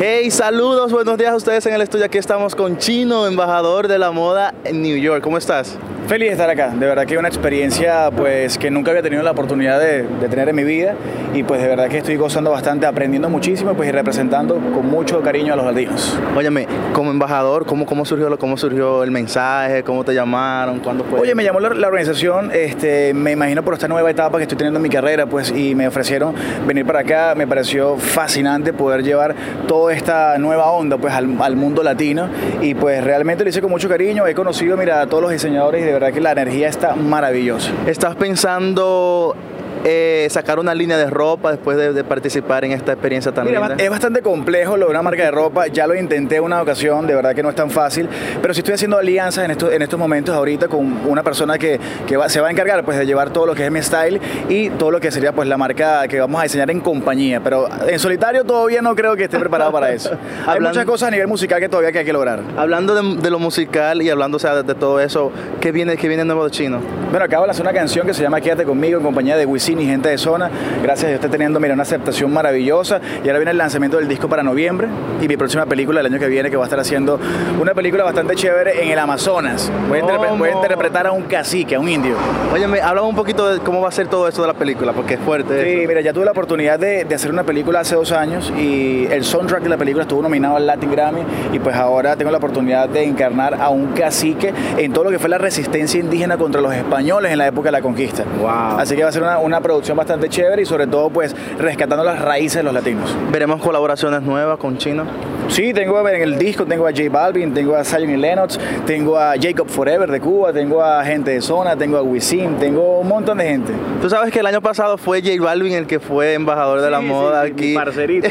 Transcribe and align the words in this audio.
Hey, 0.00 0.28
saludos, 0.32 0.90
buenos 0.90 1.16
días 1.16 1.30
a 1.30 1.36
ustedes 1.36 1.64
en 1.66 1.74
el 1.74 1.80
estudio. 1.80 2.04
Aquí 2.04 2.18
estamos 2.18 2.56
con 2.56 2.78
Chino, 2.78 3.28
embajador 3.28 3.86
de 3.86 3.98
la 3.98 4.10
moda 4.10 4.52
en 4.64 4.82
New 4.82 4.96
York. 4.96 5.22
¿Cómo 5.22 5.38
estás? 5.38 5.78
Feliz 6.06 6.28
de 6.28 6.32
estar 6.32 6.50
acá, 6.50 6.68
de 6.68 6.86
verdad 6.86 7.06
que 7.06 7.14
es 7.14 7.18
una 7.18 7.28
experiencia 7.28 8.10
pues 8.14 8.58
que 8.58 8.70
nunca 8.70 8.90
había 8.90 9.02
tenido 9.02 9.22
la 9.22 9.30
oportunidad 9.30 9.80
de, 9.80 10.02
de, 10.02 10.28
tener 10.28 10.50
en 10.50 10.54
mi 10.54 10.62
vida 10.62 10.94
y 11.32 11.44
pues 11.44 11.62
de 11.62 11.68
verdad 11.68 11.88
que 11.88 11.96
estoy 11.96 12.16
gozando 12.16 12.50
bastante, 12.50 12.84
aprendiendo 12.84 13.30
muchísimo 13.30 13.72
pues 13.72 13.88
y 13.88 13.92
representando 13.92 14.56
con 14.56 14.86
mucho 14.86 15.22
cariño 15.22 15.54
a 15.54 15.56
los 15.56 15.64
latinos. 15.64 16.18
Óyeme, 16.36 16.68
como 16.92 17.10
embajador, 17.10 17.64
¿cómo, 17.64 17.86
cómo, 17.86 18.04
surgió, 18.04 18.36
cómo 18.36 18.58
surgió 18.58 19.02
el 19.02 19.10
mensaje? 19.10 19.82
¿Cómo 19.82 20.04
te 20.04 20.12
llamaron? 20.12 20.80
¿Cuándo 20.80 21.04
fue? 21.04 21.20
Oye, 21.20 21.34
me 21.34 21.42
llamó 21.42 21.58
la, 21.58 21.70
la, 21.70 21.88
organización, 21.88 22.50
este, 22.52 23.14
me 23.14 23.32
imagino 23.32 23.62
por 23.62 23.72
esta 23.72 23.88
nueva 23.88 24.10
etapa 24.10 24.36
que 24.36 24.42
estoy 24.42 24.58
teniendo 24.58 24.80
en 24.80 24.82
mi 24.82 24.90
carrera 24.90 25.24
pues 25.24 25.54
y 25.56 25.74
me 25.74 25.88
ofrecieron 25.88 26.34
venir 26.66 26.84
para 26.84 27.00
acá, 27.00 27.34
me 27.34 27.46
pareció 27.46 27.96
fascinante 27.96 28.74
poder 28.74 29.02
llevar 29.02 29.34
toda 29.66 29.94
esta 29.94 30.36
nueva 30.36 30.70
onda 30.70 30.98
pues 30.98 31.14
al, 31.14 31.34
al 31.40 31.56
mundo 31.56 31.82
latino 31.82 32.28
y 32.60 32.74
pues 32.74 33.02
realmente 33.02 33.42
lo 33.42 33.48
hice 33.48 33.62
con 33.62 33.70
mucho 33.70 33.88
cariño, 33.88 34.26
he 34.26 34.34
conocido 34.34 34.76
mira 34.76 35.00
a 35.00 35.06
todos 35.06 35.22
los 35.22 35.32
diseñadores 35.32 35.80
y 35.80 35.86
de 35.86 35.93
verdad 35.94 36.12
que 36.12 36.20
la 36.20 36.32
energía 36.32 36.68
está 36.68 36.94
maravillosa. 36.94 37.70
¿Estás 37.86 38.16
pensando 38.16 39.36
eh, 39.84 40.26
sacar 40.30 40.58
una 40.58 40.74
línea 40.74 40.96
de 40.96 41.10
ropa 41.10 41.50
después 41.50 41.76
de, 41.76 41.92
de, 41.92 42.04
participar 42.04 42.64
en 42.64 42.72
esta 42.72 42.92
experiencia 42.92 43.32
tan 43.32 43.44
Mira, 43.44 43.60
linda? 43.60 43.84
Es 43.84 43.90
bastante 43.90 44.22
complejo 44.22 44.78
lo 44.78 44.86
de 44.86 44.90
una 44.90 45.02
marca 45.02 45.22
de 45.22 45.30
ropa, 45.30 45.66
ya 45.66 45.86
lo 45.86 45.94
intenté 45.94 46.40
una 46.40 46.62
ocasión, 46.62 47.06
de 47.06 47.14
verdad 47.14 47.34
que 47.34 47.42
no 47.42 47.50
es 47.50 47.54
tan 47.54 47.70
fácil, 47.70 48.08
pero 48.40 48.54
si 48.54 48.60
estoy 48.60 48.74
haciendo 48.74 48.96
alianzas 48.96 49.44
en, 49.44 49.50
esto, 49.50 49.70
en 49.70 49.82
estos 49.82 49.98
momentos 49.98 50.34
ahorita 50.34 50.68
con 50.68 51.06
una 51.06 51.22
persona 51.22 51.58
que, 51.58 51.78
que 52.06 52.16
va, 52.16 52.30
se 52.30 52.40
va 52.40 52.48
a 52.48 52.50
encargar 52.50 52.82
pues, 52.82 52.96
de 52.96 53.04
llevar 53.04 53.30
todo 53.30 53.44
lo 53.44 53.54
que 53.54 53.66
es 53.66 53.70
mi 53.70 53.82
style 53.82 54.20
y 54.48 54.70
todo 54.70 54.90
lo 54.90 55.00
que 55.00 55.10
sería 55.10 55.32
pues, 55.32 55.46
la 55.48 55.58
marca 55.58 56.08
que 56.08 56.18
vamos 56.18 56.40
a 56.40 56.44
diseñar 56.44 56.70
en 56.70 56.80
compañía, 56.80 57.40
pero 57.42 57.68
en 57.86 57.98
solitario 57.98 58.42
todavía 58.44 58.80
no 58.80 58.94
creo 58.94 59.16
que 59.16 59.24
esté 59.24 59.38
preparado 59.38 59.70
para 59.70 59.92
eso. 59.92 60.10
Hay 60.46 60.56
hablando, 60.56 60.70
muchas 60.70 60.84
cosas 60.86 61.08
a 61.08 61.10
nivel 61.10 61.28
musical 61.28 61.60
que 61.60 61.68
todavía 61.68 61.92
que 61.92 61.98
hay 61.98 62.04
que 62.04 62.12
lograr. 62.12 62.40
Hablando 62.56 62.94
de, 62.94 63.20
de 63.20 63.30
lo 63.30 63.38
musical 63.38 64.00
y 64.00 64.08
hablando 64.08 64.36
o 64.36 64.40
sea, 64.40 64.54
de, 64.54 64.62
de, 64.62 64.74
todo 64.74 65.00
eso, 65.00 65.30
¿qué 65.60 65.72
viene, 65.72 65.96
¿qué 65.96 66.08
viene 66.08 66.24
nuevo 66.24 66.44
de 66.44 66.50
Chino? 66.50 66.80
Bueno, 67.10 67.24
acabo 67.24 67.44
de 67.44 67.50
hacer 67.50 67.62
una 67.62 67.72
canción 67.72 68.06
que 68.06 68.14
se 68.14 68.22
llama 68.22 68.40
Quédate 68.40 68.64
conmigo 68.64 68.98
en 68.98 69.04
compañía 69.04 69.36
de 69.36 69.46
Wisin 69.46 69.73
y 69.80 69.86
gente 69.86 70.08
de 70.08 70.18
zona. 70.18 70.50
Gracias 70.82 71.04
a 71.04 71.08
Dios 71.08 71.18
está 71.18 71.30
teniendo 71.30 71.60
mira, 71.60 71.74
una 71.74 71.82
aceptación 71.82 72.32
maravillosa. 72.32 73.00
Y 73.22 73.28
ahora 73.28 73.38
viene 73.38 73.50
el 73.52 73.58
lanzamiento 73.58 73.98
del 73.98 74.08
disco 74.08 74.28
para 74.28 74.42
noviembre 74.42 74.88
y 75.20 75.28
mi 75.28 75.36
próxima 75.36 75.66
película 75.66 76.00
el 76.00 76.06
año 76.06 76.18
que 76.18 76.28
viene 76.28 76.50
que 76.50 76.56
va 76.56 76.64
a 76.64 76.66
estar 76.66 76.80
haciendo 76.80 77.18
una 77.60 77.74
película 77.74 78.04
bastante 78.04 78.34
chévere 78.34 78.84
en 78.84 78.90
el 78.90 78.98
Amazonas. 78.98 79.70
Voy 79.88 79.98
a, 79.98 80.00
interpre 80.02 80.28
voy 80.36 80.48
a 80.48 80.52
interpretar 80.52 81.06
a 81.06 81.12
un 81.12 81.22
cacique, 81.22 81.74
a 81.74 81.80
un 81.80 81.88
indio. 81.88 82.14
Oye, 82.52 82.64
háblame 82.80 83.08
un 83.08 83.14
poquito 83.14 83.48
de 83.48 83.60
cómo 83.60 83.80
va 83.80 83.88
a 83.88 83.92
ser 83.92 84.08
todo 84.08 84.28
esto 84.28 84.42
de 84.42 84.48
la 84.48 84.54
película, 84.54 84.92
porque 84.92 85.14
es 85.14 85.20
fuerte. 85.20 85.62
Sí, 85.64 85.78
eso. 85.80 85.88
mira, 85.88 86.00
ya 86.00 86.12
tuve 86.12 86.24
la 86.24 86.32
oportunidad 86.32 86.78
de, 86.78 87.04
de, 87.04 87.14
hacer 87.14 87.30
una 87.30 87.44
película 87.44 87.80
hace 87.80 87.94
dos 87.94 88.12
años 88.12 88.52
y 88.56 89.06
el 89.10 89.24
soundtrack 89.24 89.62
de 89.62 89.68
la 89.68 89.76
película 89.76 90.02
estuvo 90.02 90.22
nominado 90.22 90.56
al 90.56 90.66
Latin 90.66 90.90
Grammy 90.90 91.22
y 91.52 91.58
pues 91.58 91.76
ahora 91.76 92.16
tengo 92.16 92.30
la 92.30 92.38
oportunidad 92.38 92.88
de 92.88 93.04
encarnar 93.04 93.54
a 93.60 93.70
un 93.70 93.88
cacique 93.88 94.52
en 94.76 94.92
todo 94.92 95.04
lo 95.04 95.10
que 95.10 95.18
fue 95.18 95.28
la 95.28 95.38
resistencia 95.38 96.00
indígena 96.00 96.36
contra 96.36 96.60
los 96.60 96.74
españoles 96.74 97.32
en 97.32 97.38
la 97.38 97.46
época 97.46 97.68
de 97.68 97.72
la 97.72 97.82
conquista. 97.82 98.24
Wow. 98.40 98.78
Así 98.78 98.96
que 98.96 99.02
va 99.02 99.08
a 99.08 99.12
ser 99.12 99.22
una, 99.22 99.38
una 99.38 99.60
producción 99.64 99.96
bastante 99.96 100.28
chévere 100.28 100.60
y 100.60 100.66
sobre 100.66 100.86
todo 100.86 101.08
pues 101.08 101.34
rescatando 101.58 102.04
las 102.04 102.20
raíces 102.20 102.58
de 102.58 102.62
los 102.64 102.74
latinos. 102.74 103.16
¿Veremos 103.32 103.62
colaboraciones 103.62 104.20
nuevas 104.20 104.58
con 104.58 104.76
Chino? 104.76 105.04
Sí, 105.48 105.72
tengo 105.72 106.06
en 106.06 106.20
el 106.20 106.38
disco, 106.38 106.66
tengo 106.66 106.86
a 106.86 106.90
J 106.90 107.04
Balvin, 107.10 107.54
tengo 107.54 107.74
a 107.74 107.82
Zion 107.82 108.10
y 108.10 108.16
Lennox, 108.16 108.60
tengo 108.86 109.18
a 109.18 109.34
Jacob 109.40 109.68
Forever 109.68 110.10
de 110.10 110.20
Cuba, 110.20 110.52
tengo 110.52 110.82
a 110.82 111.02
gente 111.02 111.30
de 111.30 111.40
zona, 111.40 111.76
tengo 111.76 111.96
a 111.96 112.02
Wisin, 112.02 112.56
tengo 112.58 113.00
un 113.00 113.08
montón 113.08 113.38
de 113.38 113.44
gente. 113.44 113.72
Tú 114.02 114.10
sabes 114.10 114.30
que 114.30 114.40
el 114.40 114.46
año 114.46 114.60
pasado 114.60 114.98
fue 114.98 115.22
J 115.22 115.42
Balvin 115.42 115.72
el 115.72 115.86
que 115.86 115.98
fue 115.98 116.34
embajador 116.34 116.80
de 116.80 116.86
sí, 116.86 116.90
la 116.90 117.00
moda 117.00 117.44
sí, 117.44 117.52
aquí. 117.52 117.66
Mi 117.68 117.74
parcerito. 117.74 118.28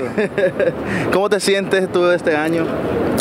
¿Cómo 1.11 1.29
te 1.29 1.39
sientes 1.39 1.91
tú 1.91 2.09
este 2.11 2.35
año? 2.35 2.65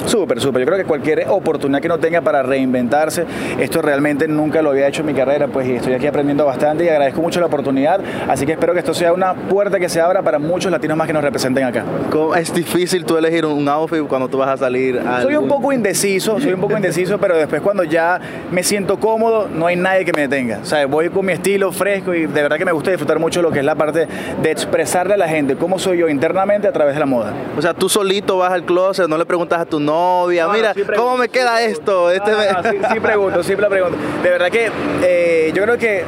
Súper, 0.07 0.41
súper. 0.41 0.61
Yo 0.61 0.67
creo 0.67 0.79
que 0.79 0.85
cualquier 0.85 1.27
oportunidad 1.29 1.81
que 1.81 1.89
no 1.89 1.99
tenga 1.99 2.21
para 2.21 2.43
reinventarse, 2.43 3.25
esto 3.59 3.83
realmente 3.83 4.29
nunca 4.29 4.63
lo 4.63 4.71
había 4.71 4.89
hecho 4.89 5.01
en 5.01 5.07
mi 5.07 5.15
carrera, 5.15 5.49
pues 5.49 5.69
y 5.69 5.77
estoy 5.77 5.95
aquí 5.95 6.07
aprendiendo 6.07 6.45
bastante 6.45 6.85
y 6.85 6.89
agradezco 6.89 7.21
mucho 7.21 7.41
la 7.41 7.47
oportunidad. 7.47 8.01
Así 8.29 8.47
que 8.47 8.53
espero 8.53 8.73
que 8.73 8.81
esto 8.81 8.95
sea 8.95 9.13
una 9.13 9.35
puerta 9.35 9.79
que 9.79 9.89
se 9.89 10.01
abra 10.01 10.23
para 10.23 10.39
muchos 10.39 10.71
latinos 10.71 10.97
más 10.97 11.07
que 11.07 11.13
nos 11.13 11.23
representen 11.23 11.65
acá. 11.65 11.85
Es 12.37 12.53
difícil 12.53 13.05
tú 13.05 13.17
elegir 13.17 13.47
un 13.47 13.69
outfit 13.69 14.03
cuando 14.07 14.29
tú 14.29 14.39
vas 14.39 14.49
a 14.49 14.57
salir. 14.57 14.99
A 14.99 15.23
soy 15.23 15.37
un 15.37 15.49
poco 15.49 15.73
indeciso, 15.73 16.41
soy 16.41 16.53
un 16.53 16.61
poco 16.61 16.77
indeciso, 16.77 17.19
pero 17.19 17.37
después 17.37 17.63
cuando 17.63 17.85
ya 17.85 18.21
me 18.51 18.63
siento 18.63 18.99
cómodo, 18.99 19.49
no 19.49 19.67
hay 19.67 19.77
nadie 19.77 20.05
que 20.05 20.13
me 20.13 20.23
detenga. 20.23 20.61
O 20.63 20.65
sea, 20.65 20.87
voy 20.87 21.09
con 21.11 21.27
mi 21.27 21.33
estilo 21.33 21.73
fresco 21.73 22.15
y 22.15 22.27
de 22.27 22.43
verdad 22.43 22.59
que 22.59 22.65
me 22.65 22.73
gusta 22.73 22.91
disfrutar 22.91 23.19
mucho 23.19 23.43
lo 23.43 23.51
que 23.51 23.61
es 23.61 23.65
la 23.65 23.75
parte 23.75 24.07
de 24.43 24.51
expresarle 24.51 25.15
a 25.15 25.17
la 25.17 25.29
gente 25.29 25.57
cómo 25.57 25.79
soy 25.79 25.99
yo 25.99 26.09
internamente 26.09 26.69
a 26.69 26.73
través 26.73 26.95
de 26.95 27.01
la 27.01 27.07
moda. 27.07 27.33
O 27.57 27.63
sea, 27.63 27.75
tú 27.75 27.89
solito 27.89 28.39
vas 28.39 28.53
al 28.53 28.65
closet, 28.65 29.09
no 29.09 29.19
le 29.19 29.27
preguntas 29.27 29.61
a 29.61 29.65
tu 29.65 29.81
novia, 29.93 30.47
no, 30.47 30.53
mira, 30.53 30.75
sí 30.75 30.83
¿cómo 30.97 31.17
me 31.17 31.29
queda 31.29 31.59
sí 31.59 31.63
esto? 31.63 32.11
Este 32.11 32.31
no, 32.31 32.63
no, 32.63 32.71
sí, 32.71 32.79
sí, 32.93 33.01
pregunto, 33.01 33.43
siempre 33.43 33.69
pregunto. 33.69 33.99
De 34.23 34.31
verdad 34.31 34.51
que 34.51 34.71
eh, 35.03 35.53
yo 35.55 35.63
creo 35.63 35.79
que 35.79 36.05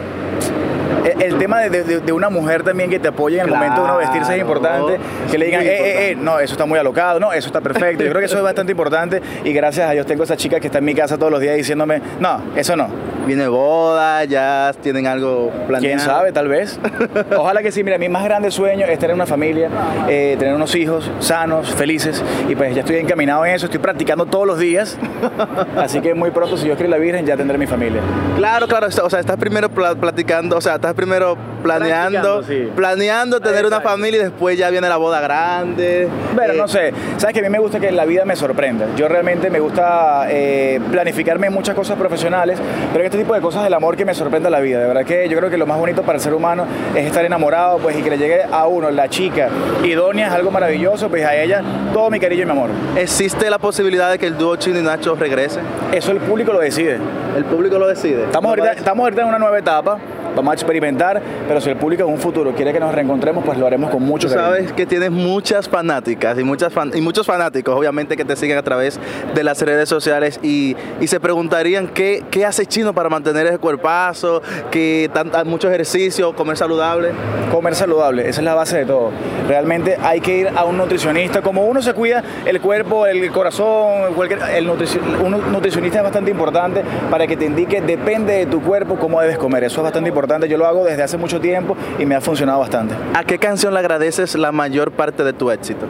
el 1.21 1.39
tema 1.39 1.61
de, 1.61 1.85
de, 1.85 2.01
de, 2.01 2.13
una 2.13 2.29
mujer 2.29 2.63
también 2.63 2.91
que 2.91 2.99
te 2.99 3.09
apoye 3.09 3.37
en 3.37 3.43
el 3.43 3.49
claro. 3.49 3.65
momento 3.65 3.83
de 3.83 3.89
uno 3.89 3.99
vestirse 3.99 4.35
es 4.35 4.41
importante. 4.41 4.99
Que 5.31 5.39
le 5.39 5.47
digan, 5.47 5.63
eh, 5.63 5.67
eh, 5.67 6.11
eh, 6.11 6.17
no, 6.17 6.39
eso 6.39 6.55
está 6.55 6.67
muy 6.67 6.79
alocado, 6.79 7.21
no, 7.21 7.33
eso 7.33 7.49
está 7.49 7.61
perfecto. 7.61 8.05
Yo 8.05 8.11
creo 8.11 8.21
que 8.21 8.27
eso 8.27 8.37
es 8.37 8.43
bastante 8.55 8.73
importante 8.73 9.23
y 9.45 9.53
gracias 9.53 9.89
a 9.89 9.93
Dios 9.93 10.07
tengo 10.07 10.25
esa 10.25 10.37
chica 10.37 10.61
que 10.61 10.67
está 10.67 10.79
en 10.79 10.85
mi 10.85 10.95
casa 10.95 11.19
todos 11.19 11.33
los 11.33 11.41
días 11.41 11.57
diciéndome, 11.57 12.01
no, 12.21 12.43
eso 12.57 12.77
no. 12.77 12.89
Viene 13.27 13.49
boda, 13.49 14.25
ya 14.25 14.73
tienen 14.83 15.07
algo 15.07 15.51
planeado. 15.67 15.81
¿Quién 15.81 16.01
sabe? 16.01 16.33
Tal 16.33 16.49
vez. 16.49 16.79
Ojalá 17.37 17.63
que 17.63 17.73
sí. 17.73 17.83
Mira, 17.83 17.97
mi 17.97 18.09
más 18.09 18.25
grande 18.25 18.51
sueño 18.51 18.87
es 18.87 18.99
tener 18.99 19.15
una 19.15 19.27
familia, 19.27 19.71
eh, 20.09 20.37
tener 20.39 20.55
unos 20.55 20.75
hijos 20.75 21.11
sanos, 21.21 21.75
felices 21.75 22.23
y 22.49 22.55
pues 22.55 22.75
ya 22.75 22.81
estoy 22.81 22.97
encaminado 22.97 23.45
en 23.47 23.55
eso, 23.55 23.67
estoy 23.67 23.81
practicando 23.81 24.27
todos 24.27 24.47
los 24.47 24.59
días. 24.59 24.99
Así 25.77 26.01
que 26.01 26.15
muy 26.15 26.31
pronto, 26.31 26.57
si 26.57 26.65
Dios 26.65 26.77
quiere 26.77 26.91
la 26.91 26.99
Virgen, 26.99 27.25
ya 27.25 27.37
tendré 27.37 27.57
mi 27.57 27.67
familia. 27.67 28.03
Claro, 28.37 28.67
claro. 28.67 28.89
O 28.89 29.11
sea, 29.11 29.21
estás 29.21 29.37
primero 29.37 29.71
platicando, 29.71 30.59
o 30.59 30.61
sea, 30.61 30.75
estás 30.85 30.95
primero 30.95 31.35
planeando, 31.63 32.43
sí. 32.43 32.71
planeando 32.77 33.41
tener 33.41 33.65
una 33.65 33.81
familia 33.81 34.21
y 34.21 34.25
después 34.25 34.59
ya 34.59 34.69
viene 34.69 34.87
la 34.87 34.99
boda 34.99 35.19
grande. 35.19 36.09
Pero 36.37 36.53
eh. 36.53 36.57
no 36.59 36.69
sé, 36.69 36.93
sabes 37.17 37.33
que 37.33 37.41
a 37.41 37.43
mí 37.43 37.49
me 37.49 37.59
gusta 37.59 37.81
que 37.81 37.91
la 37.91 38.05
vida 38.05 38.27
me 38.27 38.37
sorprenda. 38.37 38.89
Yo 38.95 39.09
realmente 39.09 39.49
me 39.49 39.61
gusta 39.61 40.27
eh, 40.29 40.79
planificarme 40.91 41.47
en 41.47 41.55
muchas 41.55 41.75
cosas 41.75 41.97
profesionales, 41.97 42.59
pero 42.93 43.01
en 43.01 43.07
este 43.07 43.17
tipo 43.17 43.33
de 43.33 43.41
cosas 43.41 43.65
del 43.65 43.73
amor 43.73 43.97
que 43.97 44.05
me 44.05 44.13
sorprenda 44.13 44.51
la 44.51 44.61
vida. 44.61 44.79
De 44.79 44.87
verdad 44.87 45.07
que 45.07 45.27
yo 45.27 45.39
creo 45.39 45.49
que 45.49 45.57
lo 45.57 45.65
más 45.67 45.79
bonito 45.79 46.03
para 46.03 46.17
el 46.17 46.23
ser 46.23 46.35
humano 46.35 46.67
es 46.95 47.07
estar 47.07 47.25
enamorado, 47.25 47.79
pues 47.79 47.97
y 47.97 48.03
que 48.03 48.11
le 48.11 48.19
llegue 48.19 48.43
a 48.43 48.67
uno 48.67 48.91
la 48.91 49.09
chica 49.09 49.49
idónea 49.83 50.27
es 50.27 50.33
algo 50.35 50.51
maravilloso, 50.51 51.09
pues 51.09 51.25
a 51.25 51.35
ella 51.35 51.63
todo 51.95 52.11
mi 52.11 52.21
cariño 52.21 52.43
y 52.43 52.45
mi 52.45 52.53
amor. 52.53 52.69
¿Existe 52.95 53.49
la 53.49 53.59
posibilidad 53.59 54.11
de 54.11 54.19
que 54.19 54.27
el 54.27 54.37
dúo 54.37 54.57
Chino 54.57 54.81
y 54.81 54.83
Nacho 54.83 55.15
regrese? 55.15 55.61
Eso 55.93 56.13
el 56.13 56.19
público 56.19 56.53
lo 56.53 56.61
decide. 56.61 56.99
El 57.39 57.47
público 57.47 57.79
lo 57.79 57.89
decide. 57.89 58.25
Estamos 58.25 58.51
ahorita, 58.51 58.73
estamos 58.73 59.03
ahorita 59.03 59.23
en 59.23 59.29
una 59.29 59.39
nueva 59.39 59.59
etapa 59.59 59.99
vamos 60.35 60.53
a 60.53 60.55
experimentar, 60.55 61.21
pero 61.47 61.61
si 61.61 61.71
el 61.71 61.77
público 61.77 62.05
en 62.05 62.11
un 62.11 62.19
futuro 62.19 62.55
quiere 62.55 62.73
que 62.73 62.81
nos 62.81 62.95
reencontremos, 62.95 63.45
pues 63.45 63.59
lo 63.59 63.67
haremos 63.67 63.91
con 63.91 64.03
mucho 64.03 64.29
Tú 64.29 64.35
sabes 64.35 64.73
que 64.73 64.87
tienes 64.87 65.11
muchas 65.11 65.69
fanáticas 65.69 66.39
y, 66.39 66.45
muchas 66.45 66.73
fan, 66.73 66.93
y 66.95 67.01
muchos 67.01 67.27
fanáticos, 67.27 67.77
obviamente, 67.77 68.17
que 68.17 68.25
te 68.25 68.37
siguen 68.37 68.59
a 68.59 68.63
través 68.63 68.99
de 69.35 69.45
las 69.45 69.61
redes 69.63 69.89
sociales 69.89 70.41
y, 70.43 70.77
y 71.01 71.07
se 71.07 71.21
preguntarían 71.21 71.89
qué, 71.89 72.25
qué 72.31 72.45
hace 72.45 72.67
Chino 72.67 72.93
para 72.93 73.09
mantener 73.09 73.47
ese 73.47 73.59
cuerpazo, 73.59 74.43
que 74.71 75.11
tanta, 75.13 75.45
mucho 75.45 75.69
ejercicio, 75.69 76.35
comer 76.35 76.57
saludable. 76.57 77.11
Comer 77.51 77.75
saludable, 77.75 78.29
esa 78.29 78.41
es 78.41 78.45
la 78.45 78.55
base 78.55 78.79
de 78.79 78.87
todo. 78.87 79.11
Realmente 79.47 79.97
hay 80.03 80.21
que 80.21 80.39
ir 80.39 80.49
a 80.55 80.65
un 80.65 80.77
nutricionista, 80.77 81.43
como 81.43 81.65
uno 81.67 81.83
se 81.83 81.93
cuida 81.93 82.23
el 82.45 82.61
cuerpo, 82.61 83.07
el 83.07 83.31
corazón, 83.31 84.15
cualquier, 84.15 84.41
el 84.55 84.67
nutrici 84.67 84.99
un 84.99 85.53
nutricionista 85.53 85.99
es 85.99 86.05
bastante 86.05 86.31
importante 86.31 86.83
para 87.11 87.27
que 87.27 87.37
te 87.37 87.45
indique, 87.45 87.81
depende 87.81 88.33
de 88.33 88.47
tu 88.47 88.63
cuerpo, 88.63 88.97
cómo 88.97 89.21
debes 89.21 89.39
comer. 89.39 89.65
Eso 89.65 89.81
es 89.81 89.85
bastante 89.85 90.09
importante 90.09 90.24
yo 90.47 90.57
lo 90.59 90.67
hago 90.67 90.85
desde 90.85 91.03
hace 91.03 91.17
mucho 91.17 91.41
tiempo 91.41 91.77
y 91.99 92.07
me 92.07 92.15
ha 92.15 92.21
funcionado 92.21 92.61
bastante. 92.61 92.95
¿A 93.15 93.25
qué 93.25 93.39
canción 93.39 93.75
le 93.75 93.81
agradeces 93.81 94.35
la 94.37 94.53
mayor 94.53 94.93
parte 94.93 95.25
de 95.25 95.33
tu 95.33 95.51
éxito? 95.51 95.87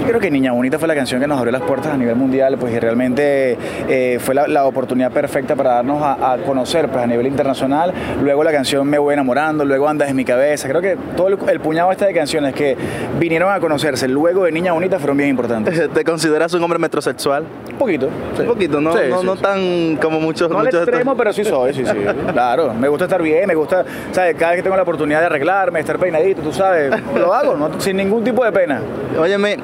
Yo 0.00 0.06
creo 0.06 0.20
que 0.20 0.30
Niña 0.30 0.52
Bonita 0.52 0.78
fue 0.78 0.88
la 0.88 0.94
canción 0.94 1.20
que 1.20 1.26
nos 1.26 1.38
abrió 1.38 1.52
las 1.52 1.62
puertas 1.62 1.92
a 1.92 1.96
nivel 1.96 2.16
mundial, 2.16 2.56
pues 2.58 2.74
y 2.74 2.80
realmente 2.80 3.56
eh, 3.88 4.18
fue 4.18 4.34
la, 4.34 4.48
la, 4.48 4.64
oportunidad 4.64 5.12
perfecta 5.12 5.54
para 5.54 5.74
darnos 5.74 6.02
a, 6.02 6.32
a, 6.32 6.38
conocer 6.38 6.88
pues, 6.88 7.04
a 7.04 7.06
nivel 7.06 7.26
internacional. 7.26 7.92
Luego 8.22 8.42
la 8.42 8.50
canción 8.50 8.88
Me 8.88 8.98
voy 8.98 9.12
enamorando, 9.12 9.64
luego 9.64 9.88
Andas 9.88 10.08
en 10.08 10.16
mi 10.16 10.24
cabeza. 10.24 10.68
Creo 10.68 10.80
que 10.80 10.96
todo 11.16 11.28
el, 11.28 11.38
el 11.48 11.60
puñado 11.60 11.92
este 11.92 12.06
de 12.06 12.14
canciones 12.14 12.54
que 12.54 12.76
vinieron 13.18 13.52
a 13.52 13.60
conocerse 13.60 14.08
luego 14.08 14.44
de 14.44 14.52
Niña 14.52 14.72
Bonita 14.72 14.98
fueron 14.98 15.18
bien 15.18 15.30
importantes. 15.30 15.90
¿Te 15.94 16.04
consideras 16.04 16.52
un 16.54 16.62
hombre 16.62 16.78
metrosexual? 16.78 17.44
Un 17.70 17.78
poquito. 17.78 18.08
Sí. 18.36 18.42
Un 18.42 18.48
poquito, 18.48 18.80
no, 18.80 18.92
sí, 18.92 19.02
no, 19.08 19.20
sí, 19.20 19.26
no 19.26 19.36
tan 19.36 19.96
como 19.96 20.18
muchos. 20.18 20.50
No 20.50 20.58
muchos 20.58 20.74
al 20.74 20.88
extremo, 20.88 21.16
pero 21.16 21.32
sí 21.32 21.44
soy, 21.44 21.74
sí, 21.74 21.84
sí. 21.84 21.96
claro, 22.32 22.72
me 22.74 22.88
gusta 22.88 23.04
estar 23.04 23.22
bien, 23.22 23.46
me 23.46 23.54
gusta, 23.54 23.84
¿sabes? 24.12 24.34
Cada 24.36 24.52
vez 24.52 24.58
que 24.58 24.62
tengo 24.62 24.76
la 24.76 24.82
oportunidad 24.82 25.20
de 25.20 25.26
arreglarme, 25.26 25.80
estar 25.80 25.98
peinadito, 25.98 26.42
tú 26.42 26.52
sabes, 26.52 26.92
lo 27.14 27.32
hago, 27.34 27.56
¿no? 27.56 27.80
sin 27.80 27.96
ningún 27.96 28.24
tipo 28.24 28.44
de 28.44 28.52
pena. 28.52 28.80
Óyeme, 29.18 29.58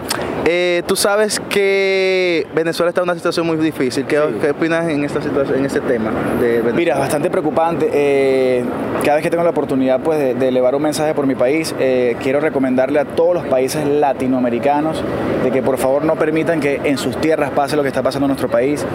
Eh, 0.49 0.85
tú 0.87 0.95
sabes 0.95 1.41
que 1.41 2.47
Venezuela 2.55 2.91
está 2.91 3.01
en 3.01 3.07
una 3.09 3.17
situación 3.17 3.49
muy 3.49 3.57
difícil. 3.57 4.05
¿Qué, 4.07 4.21
¿qué 4.41 4.51
opinas 4.51 4.89
en 4.89 5.05
esta 5.05 5.21
situación, 5.21 5.59
en 5.59 5.65
este 5.65 5.81
tema 5.81 6.13
de 6.41 6.49
Venezuela? 6.49 6.77
Mira, 6.77 6.99
bastante 6.99 7.31
preocupante. 7.31 7.91
Eh, 7.93 8.65
cada 9.03 9.17
vez 9.17 9.25
que 9.25 9.31
tengo 9.31 9.43
la 9.43 9.51
oportunidad 9.51 9.99
pues, 9.99 10.21
de, 10.21 10.35
de 10.35 10.49
elevar 10.49 10.77
un 10.77 10.83
mensaje 10.83 11.15
por 11.15 11.27
mi 11.27 11.35
país, 11.35 11.75
eh, 11.81 12.17
quiero 12.23 12.39
recomendarle 12.39 13.01
a 13.01 13.05
todos 13.05 13.35
los 13.35 13.47
países 13.47 13.85
latinoamericanos 13.89 15.03
de 15.43 15.51
que 15.51 15.63
por 15.63 15.79
favor 15.79 16.05
no 16.05 16.15
permitan 16.15 16.61
que 16.61 16.81
en 16.85 16.97
sus 16.97 17.21
tierras 17.21 17.51
pase 17.51 17.75
lo 17.75 17.83
que 17.83 17.89
está 17.89 18.05
pasando 18.05 18.27
en 18.27 18.31
nuestro 18.31 18.49
país. 18.49 18.87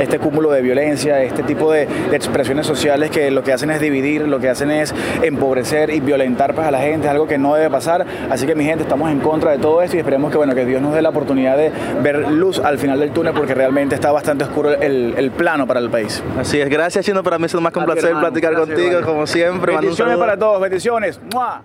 Este 0.00 0.20
cúmulo 0.20 0.52
de 0.52 0.62
violencia, 0.62 1.22
este 1.24 1.42
tipo 1.42 1.72
de, 1.72 1.86
de 1.86 2.16
expresiones 2.16 2.68
sociales 2.68 3.10
que 3.10 3.32
lo 3.32 3.42
que 3.42 3.52
hacen 3.52 3.72
es 3.72 3.80
dividir, 3.80 4.28
lo 4.28 4.38
que 4.38 4.48
hacen 4.48 4.70
es 4.70 4.94
empobrecer 5.22 5.90
y 5.90 5.98
violentar 5.98 6.54
pues, 6.54 6.68
a 6.68 6.70
la 6.70 6.78
gente, 6.78 7.08
es 7.08 7.10
algo 7.10 7.26
que 7.26 7.36
no 7.36 7.54
debe 7.56 7.68
pasar. 7.68 8.06
Así 8.30 8.46
que 8.46 8.54
mi 8.54 8.64
gente, 8.64 8.84
estamos 8.84 9.10
en 9.10 9.18
contra 9.18 9.50
de 9.50 9.58
todo 9.58 9.82
esto 9.82 9.96
y 9.96 9.98
esperemos 9.98 10.30
que, 10.30 10.36
bueno, 10.36 10.54
que 10.54 10.64
Dios 10.64 10.80
nos 10.80 10.94
dé 10.94 10.99
la 11.02 11.10
oportunidad 11.10 11.56
de 11.56 11.70
ver 12.02 12.30
luz 12.30 12.58
al 12.58 12.78
final 12.78 13.00
del 13.00 13.10
túnel 13.10 13.32
porque 13.34 13.54
realmente 13.54 13.94
está 13.94 14.12
bastante 14.12 14.44
oscuro 14.44 14.72
el, 14.74 15.14
el 15.16 15.30
plano 15.30 15.66
para 15.66 15.80
el 15.80 15.90
país. 15.90 16.22
Así 16.38 16.60
es, 16.60 16.68
gracias 16.68 17.04
Chino, 17.04 17.22
para 17.22 17.38
mí 17.38 17.46
es 17.46 17.54
más 17.54 17.72
que 17.72 17.78
un 17.78 17.84
placer 17.84 18.04
hermano. 18.06 18.26
platicar 18.28 18.52
Gracias, 18.52 18.68
contigo, 18.74 18.96
hermano. 18.98 19.06
como 19.14 19.26
siempre. 19.26 19.76
Bendiciones 19.76 20.16
para 20.16 20.36
todos, 20.36 20.60
bendiciones. 20.60 21.20
¡Mua! 21.32 21.62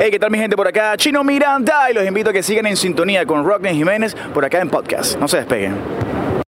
Hey, 0.00 0.10
¿qué 0.10 0.18
tal 0.18 0.30
mi 0.30 0.38
gente 0.38 0.56
por 0.56 0.66
acá? 0.66 0.96
Chino 0.96 1.22
Miranda 1.22 1.90
y 1.90 1.94
los 1.94 2.06
invito 2.06 2.30
a 2.30 2.32
que 2.32 2.42
sigan 2.42 2.66
en 2.66 2.76
sintonía 2.76 3.24
con 3.26 3.44
Rockney 3.44 3.74
Jiménez 3.74 4.14
por 4.34 4.44
acá 4.44 4.60
en 4.60 4.68
podcast. 4.70 5.18
No 5.18 5.28
se 5.28 5.38
despeguen. 5.38 5.74